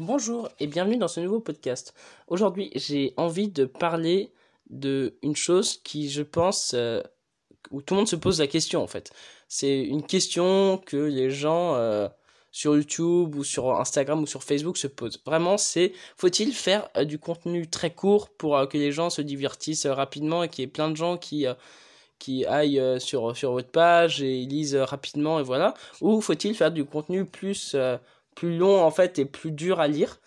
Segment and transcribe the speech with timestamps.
[0.00, 1.92] Bonjour et bienvenue dans ce nouveau podcast.
[2.28, 4.30] Aujourd'hui, j'ai envie de parler
[4.70, 7.02] de une chose qui, je pense, euh,
[7.72, 9.10] où tout le monde se pose la question en fait.
[9.48, 12.06] C'est une question que les gens euh,
[12.52, 15.20] sur YouTube ou sur Instagram ou sur Facebook se posent.
[15.26, 19.86] Vraiment, c'est faut-il faire euh, du contenu très court pour que les gens se divertissent
[19.86, 21.44] rapidement et qu'il y ait plein de gens qui
[22.46, 27.74] aillent sur votre page et lisent rapidement et voilà, ou faut-il faire du contenu plus
[28.38, 30.20] plus long en fait et plus dur à lire.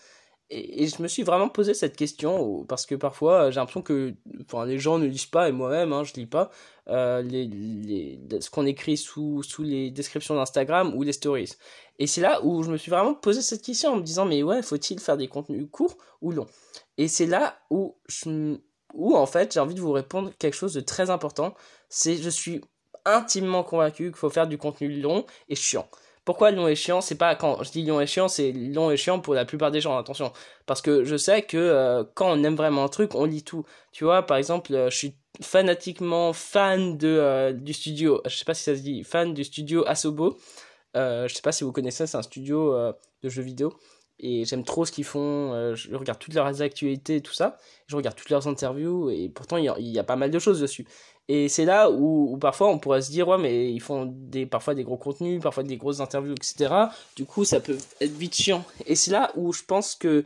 [0.49, 4.13] Et, je me suis vraiment posé cette question parce que parfois j'ai l'impression que
[4.65, 6.51] les gens ne lisent pas et moi-même hein, je lis pas
[6.89, 11.53] euh, les, ce qu'on écrit sous, sous les descriptions d'Instagram ou les stories.
[11.99, 14.43] Et c'est là où je me suis vraiment posé cette question en me disant mais
[14.43, 16.47] ouais faut-il faire des contenus courts ou longs?
[16.97, 18.57] Et c'est là où je,
[18.93, 21.53] où en fait j'ai envie de vous répondre quelque chose de très important.
[21.87, 22.59] C'est je suis
[23.05, 25.87] intimement convaincu qu'il faut faire du contenu long et chiant.
[26.23, 28.97] Pourquoi long et chiant C'est pas quand je dis long et chiant, c'est long et
[28.97, 30.31] chiant pour la plupart des gens, attention.
[30.67, 33.65] Parce que je sais que euh, quand on aime vraiment un truc, on lit tout.
[33.91, 38.45] Tu vois, par exemple, euh, je suis fanatiquement fan de euh, du studio, je sais
[38.45, 40.37] pas si ça se dit, fan du studio Asobo.
[40.93, 42.75] je sais pas si vous connaissez, c'est un studio
[43.23, 43.73] de jeux vidéo
[44.21, 45.73] et j'aime trop ce qu'ils font.
[45.75, 47.57] je regarde toutes leurs actualités et tout ça.
[47.87, 50.85] Je regarde toutes leurs interviews et pourtant il y, a, pas mal de choses dessus.
[51.27, 54.75] Et c'est là où, parfois on pourrait se dire, ouais, mais ils font des, parfois
[54.75, 56.73] des gros contenus, parfois des grosses interviews, etc.
[57.15, 58.63] Du coup, ça peut être vite chiant.
[58.85, 60.23] Et c'est là où je pense que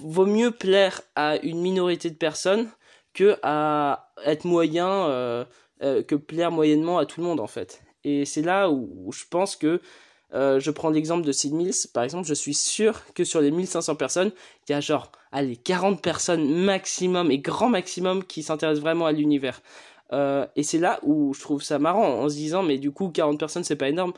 [0.00, 2.68] vaut mieux plaire à une minorité de personnes
[3.14, 5.44] que à être moyen, euh,
[5.82, 7.82] euh, que plaire moyennement à tout le monde, en fait.
[8.04, 9.80] Et c'est là où, je pense que
[10.34, 13.50] euh, je prends l'exemple de Sid Mills, par exemple, je suis sûr que sur les
[13.50, 14.32] 1500 personnes,
[14.68, 19.12] il y a genre, allez, 40 personnes maximum et grand maximum qui s'intéressent vraiment à
[19.12, 19.60] l'univers.
[20.12, 23.10] Euh, et c'est là où je trouve ça marrant, en se disant, mais du coup,
[23.10, 24.12] 40 personnes, c'est pas énorme.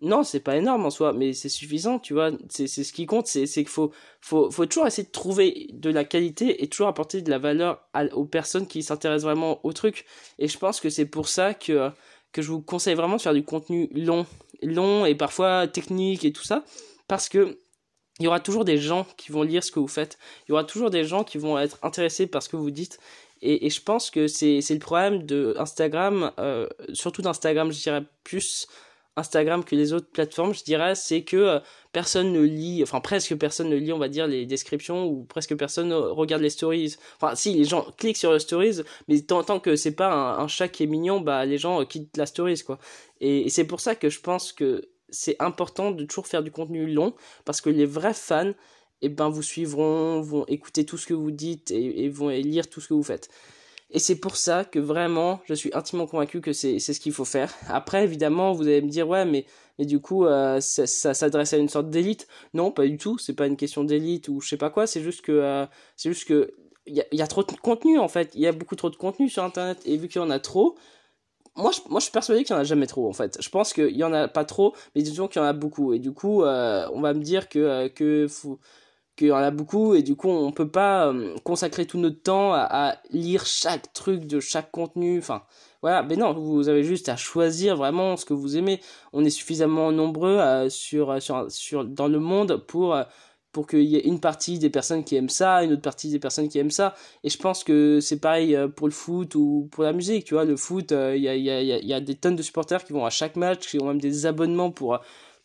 [0.00, 2.32] Non, c'est pas énorme en soi, mais c'est suffisant, tu vois.
[2.48, 6.62] C'est ce qui compte, c'est qu'il faut, faut, toujours essayer de trouver de la qualité
[6.62, 10.04] et toujours apporter de la valeur aux personnes qui s'intéressent vraiment au truc.
[10.40, 11.90] Et je pense que c'est pour ça que,
[12.32, 14.26] que je vous conseille vraiment de faire du contenu long,
[14.62, 16.64] long et parfois technique et tout ça,
[17.08, 17.58] parce que
[18.18, 20.18] il y aura toujours des gens qui vont lire ce que vous faites.
[20.46, 22.98] Il y aura toujours des gens qui vont être intéressés par ce que vous dites.
[23.40, 28.68] Et, je pense que c'est le problème de Instagram, euh, surtout d'Instagram, je dirais plus
[29.16, 31.60] Instagram que les autres plateformes, je dirais, c'est que euh,
[31.92, 35.54] personne ne lit, enfin presque personne ne lit, on va dire, les descriptions ou presque
[35.56, 36.96] personne regarde les stories.
[37.20, 40.68] Enfin, si, les gens cliquent sur les stories, mais tant, que c'est pas un, chat
[40.68, 42.78] qui est mignon, bah les gens quittent la stories, quoi.
[43.20, 46.50] Et, et c'est pour ça que je pense que c'est important de toujours faire du
[46.50, 47.14] contenu long,
[47.44, 48.52] parce que les vrais fans,
[49.02, 52.80] et ben vous suivront, vont écouter tout ce que vous dites et, vont lire tout
[52.80, 53.28] ce que vous faites.
[53.92, 57.26] Et c'est pour ça que vraiment, je suis intimement convaincu que c'est ce qu'il faut
[57.26, 57.52] faire.
[57.68, 59.44] Après, évidemment, vous allez me dire, ouais, mais,
[59.78, 62.26] mais du coup, euh, ça, s'adresse à une sorte d'élite.
[62.54, 63.18] Non, pas du tout.
[63.18, 64.86] C'est pas une question d'élite ou je sais pas quoi.
[64.86, 65.66] C'est juste que, euh,
[65.96, 66.54] c'est juste que,
[66.86, 68.32] il y a, trop de contenu, en fait.
[68.34, 69.78] Il y a beaucoup trop de contenu sur Internet.
[69.84, 70.74] Et vu qu'il y en a trop,
[71.54, 73.36] moi je, moi, je suis persuadé qu'il y en a jamais trop, en fait.
[73.42, 75.92] Je pense qu'il y en a pas trop, mais disons qu'il y en a beaucoup.
[75.92, 78.58] Et du coup, euh, on va me dire que, que faut,
[79.16, 82.22] qu'il y en a beaucoup et du coup on peut pas euh, consacrer tout notre
[82.22, 85.42] temps à, lire chaque truc de chaque contenu enfin
[85.82, 88.80] voilà mais non vous avez juste à choisir vraiment ce que vous aimez
[89.12, 93.04] on est suffisamment nombreux euh, sur, sur sur dans le monde pour euh,
[93.52, 96.18] pour qu'il y ait une partie des personnes qui aiment ça, une autre partie des
[96.18, 96.94] personnes qui aiment ça.
[97.22, 100.46] Et je pense que c'est pareil pour le foot ou pour la musique, tu vois.
[100.46, 103.04] Le foot, il y, a, y, a, y a des tonnes de supporters qui vont
[103.04, 104.98] à chaque match, qui ont même des abonnements pour,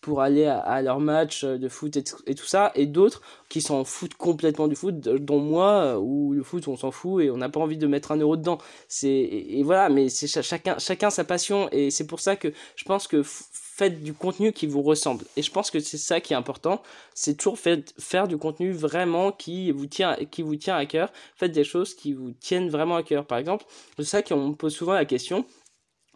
[0.07, 2.03] pour aller à, leur match de foot et,
[2.33, 6.65] tout ça, et d'autres qui s'en foutent complètement du foot, dont moi, où le foot
[6.69, 8.57] on s'en fout et on n'a pas envie de mettre un euro dedans.
[8.87, 12.85] C'est et, voilà, mais c'est chacun chacun sa passion et c'est pour ça que je
[12.85, 15.25] pense que faites du contenu qui vous ressemble.
[15.35, 16.81] Et je pense que c'est ça qui est important,
[17.13, 21.11] c'est toujours faire du contenu vraiment qui vous tient qui vous tient à cœur.
[21.35, 23.25] Faites des choses qui vous tiennent vraiment à cœur.
[23.25, 23.65] Par exemple,
[23.97, 25.45] c'est ça qu'on me pose souvent la question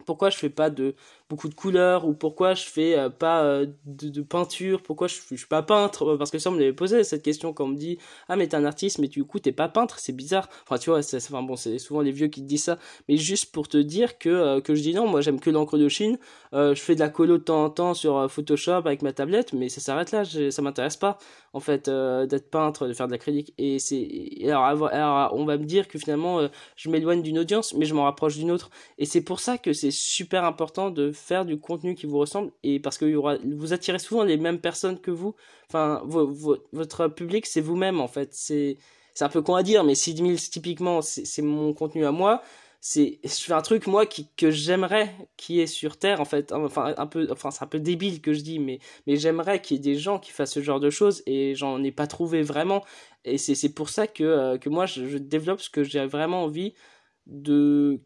[0.05, 0.95] pourquoi je fais pas de
[1.29, 5.35] beaucoup de couleurs ou pourquoi je fais euh, pas euh, de, peinture pourquoi je, je
[5.35, 7.77] suis pas peintre parce que ça on me l'avait posé cette question quand on me
[7.77, 7.97] dit
[8.27, 10.89] ah mais t'es un artiste mais du coup t'es pas peintre c'est bizarre enfin tu
[10.89, 12.77] vois c'est enfin bon c'est souvent les vieux qui te disent ça.
[13.07, 15.77] Mais juste pour te dire que euh, que je dis non moi j'aime que l'encre
[15.77, 16.17] de Chine.
[16.53, 19.69] Je fais de la colo de temps en temps sur Photoshop avec ma tablette mais
[19.69, 21.17] ça s'arrête là ça m'intéresse pas
[21.53, 25.87] en fait d'être peintre de faire de l'acrylique et c'est alors, on va me dire
[25.87, 26.41] que finalement
[26.75, 28.69] je m'éloigne d'une audience mais je m'en rapproche d'une autre.
[28.97, 32.51] Et c'est pour ça que c'est super important de faire du contenu qui vous ressemble
[32.63, 35.35] et parce que vous attirez souvent les mêmes personnes que vous.
[35.69, 38.29] Enfin, votre public, c'est vous-même en fait.
[38.33, 38.77] C'est,
[39.19, 42.41] un peu con à dire, mais 6000 typiquement, c'est mon contenu à moi.
[42.79, 46.95] c'est fais un truc moi qui que j'aimerais qui est sur terre en fait enfin
[46.97, 49.79] un peu enfin c'est un peu débile que je dis mais mais j'aimerais qu'il y
[49.79, 52.83] ait des gens qui fassent ce genre de choses et j'en ai pas trouvé vraiment
[53.23, 56.43] et c'est c'est pour ça que euh, que moi je, développe ce que j'ai vraiment
[56.43, 56.73] envie
[57.27, 58.01] de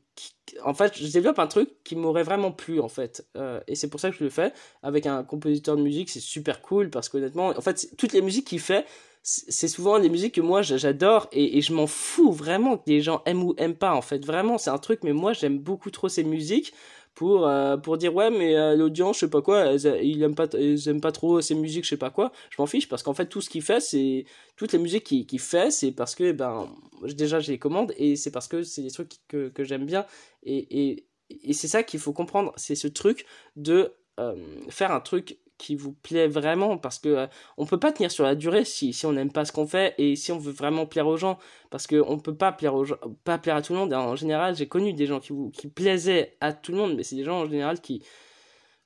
[0.63, 3.25] en fait je développe un truc qui m'aurait vraiment plu en fait.
[3.35, 4.53] Euh, et c'est pour ça que je le fais
[4.83, 8.47] avec un compositeur de musique c'est super cool parce qu'honnêtement en fait toutes les musiques
[8.47, 8.85] qu'il fait
[9.27, 13.01] c'est souvent les musiques que moi j'adore et, et, je m'en fous vraiment que les
[13.01, 14.23] gens aiment ou aiment pas en fait.
[14.23, 16.73] Vraiment c'est un truc mais moi j'aime beaucoup trop ces musiques
[17.15, 20.47] pour euh, pour dire ouais mais euh, l'audience je sais pas quoi ils aiment pas
[20.53, 23.13] ils aiment pas trop ces musiques je sais pas quoi je m'en fiche parce qu'en
[23.13, 24.25] fait tout ce qu'il fait c'est
[24.57, 26.69] toutes les musiques qu'il qui fait c'est parce que ben
[27.03, 30.05] déjà j'ai les commandes et c'est parce que c'est des trucs que, que j'aime bien
[30.43, 33.25] et, et, et c'est ça qu'il faut comprendre c'est ce truc
[33.55, 34.35] de euh,
[34.69, 38.23] faire un truc qui vous plaît vraiment parce que euh, on peut pas tenir sur
[38.23, 40.85] la durée si, si on n'aime pas ce qu'on fait et si on veut vraiment
[40.85, 41.37] plaire aux gens.
[41.69, 43.93] Parce que on peut pas plaire aux gens, pas plaire à tout le monde.
[43.93, 47.03] En général j'ai connu des gens qui vous qui plaisaient à tout le monde mais
[47.03, 48.01] c'est des gens en général qui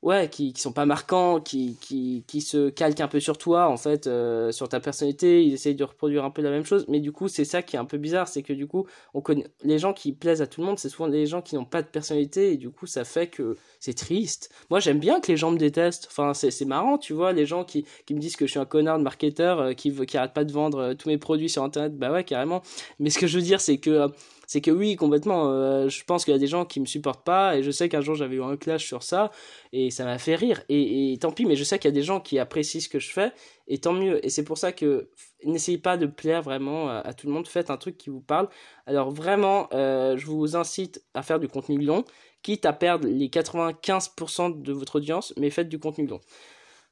[0.02, 3.68] ouais, qui, qui sont pas marquants, qui, qui, qui se calquent un peu sur toi,
[3.68, 6.86] en fait, euh, sur ta personnalité, ils essayent de reproduire un peu la même chose,
[6.88, 9.22] mais du coup, c'est ça qui est un peu bizarre, c'est que du coup, on
[9.22, 11.66] connaît, les gens qui plaisent à tout le monde, c'est souvent des gens qui n'ont
[11.66, 14.52] pas de personnalité, et du coup, ça fait que c'est triste.
[14.70, 17.46] Moi, j'aime bien que les gens me détestent, enfin, c'est, c'est marrant, tu vois, les
[17.46, 20.18] gens qui, qui me disent que je suis un connard de marketeur, euh, qui, qui
[20.18, 22.62] arrête pas de vendre euh, tous mes produits sur Internet, bah ouais, carrément.
[23.00, 24.10] Mais ce que je veux dire, c'est que
[24.50, 27.24] c'est que oui, complètement, euh, je pense qu'il y a des gens qui me supportent
[27.24, 29.30] pas, et je sais qu'un jour j'avais eu un clash sur ça,
[29.74, 32.02] et ça m'a fait rire, et, tant pis, mais je sais qu'il y a des
[32.02, 33.32] gens qui apprécient ce que je fais,
[33.68, 35.12] et tant mieux, et c'est pour ça que
[35.44, 38.50] n'essayez pas de plaire vraiment à, tout le monde, faites un truc qui vous parle.
[38.88, 42.04] Alors vraiment, euh, je vous incite à faire du contenu long,
[42.42, 46.22] quitte à perdre les 95% de votre audience, mais faites du contenu long.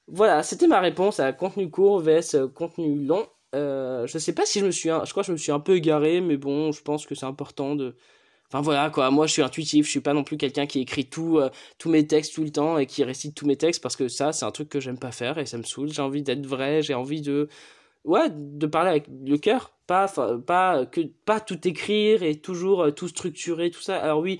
[0.07, 3.25] Voilà, c'était ma réponse à contenu court vs contenu long.
[3.55, 5.59] Euh, je sais pas si je me suis, je crois que je me suis un
[5.59, 7.95] peu égaré, mais bon, je pense que c'est important de.
[8.49, 11.05] Enfin voilà quoi, moi je suis intuitif, je suis pas non plus quelqu'un qui écrit
[11.09, 13.97] tout, euh, tous mes textes tout le temps et qui récite tous mes textes parce
[13.97, 15.89] que ça c'est un truc que j'aime pas faire et ça me saoule.
[15.91, 17.49] J'ai envie d'être vrai, j'ai envie de,
[18.05, 20.07] ouais, de parler avec le cœur, pas,
[20.47, 23.97] pas que pas tout écrire et toujours euh, tout structurer tout ça.
[23.97, 24.39] Alors oui,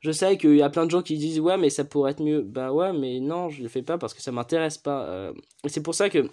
[0.00, 2.22] je sais qu'il y a plein de gens qui disent ouais mais ça pourrait être
[2.22, 2.42] mieux.
[2.42, 5.32] Bah ouais mais non je le fais pas parce que ça m'intéresse pas.
[5.64, 6.28] et c'est pour ça que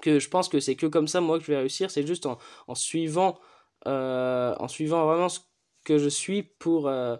[0.00, 1.90] que je pense que c'est que comme ça moi que je vais réussir.
[1.90, 2.38] C'est juste en,
[2.74, 3.38] suivant
[3.86, 5.40] euh, en suivant vraiment ce
[5.84, 7.16] que je suis pour euh,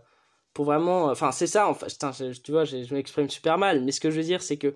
[0.54, 1.88] pour vraiment enfin c'est ça en fait.
[2.42, 3.82] Tu vois je, m'exprime super mal.
[3.84, 4.74] Mais ce que je veux dire c'est que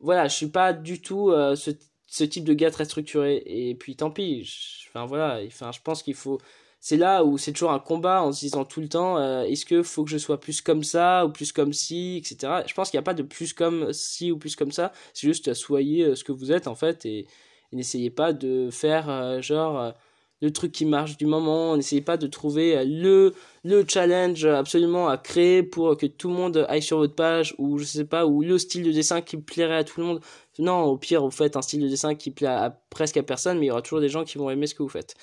[0.00, 1.70] voilà je suis pas du tout euh, ce,
[2.06, 3.42] ce type de gars très structuré.
[3.46, 4.86] Et puis tant pis.
[4.88, 5.40] Enfin voilà.
[5.46, 6.38] Enfin je pense qu'il faut
[6.84, 9.64] c'est là où c'est toujours un combat en se disant tout le temps euh, est-ce
[9.64, 12.90] que faut que je sois plus comme ça ou plus comme ci etc je pense
[12.90, 14.92] qu'il n'y a pas de plus comme ci ou plus comme ça.
[15.14, 17.26] C'est juste soyez euh, ce que vous êtes en fait et,
[17.72, 19.94] n'essayez pas de faire euh, genre
[20.42, 21.76] le truc qui marche du moment.
[21.76, 23.34] N'essayez pas de trouver le
[23.64, 27.78] le challenge absolument à créer pour que tout le monde aille sur votre page ou
[27.78, 30.20] je sais pas ou le style de dessin qui plairait à tout le monde.
[30.58, 33.58] Non au pire vous faites un style de dessin qui plaît à presque à personne
[33.58, 35.16] mais il y aura toujours des gens qui vont aimer ce que vous faites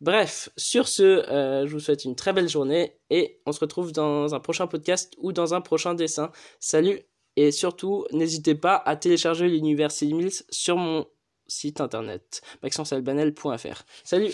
[0.00, 3.92] Bref, sur ce, euh, je vous souhaite une très belle journée et on se retrouve
[3.92, 6.32] dans un prochain podcast ou dans un prochain dessin.
[6.58, 7.00] Salut
[7.36, 11.06] et surtout, n'hésitez pas à télécharger l'univers Mills sur mon
[11.46, 13.84] site internet maxencealbanel.fr.
[14.04, 14.32] Salut